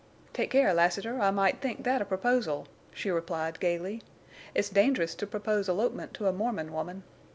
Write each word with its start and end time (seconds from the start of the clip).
"Take 0.33 0.49
care, 0.49 0.73
Lassiter, 0.73 1.21
I 1.21 1.29
might 1.29 1.61
think 1.61 1.83
that 1.83 2.01
a 2.01 2.05
proposal," 2.05 2.67
she 2.91 3.11
replied, 3.11 3.59
gaily. 3.59 4.01
"It's 4.55 4.67
dangerous 4.67 5.13
to 5.13 5.27
propose 5.27 5.69
elopement 5.69 6.15
to 6.15 6.25
a 6.25 6.33
Mormon 6.33 6.73
woman. 6.73 7.03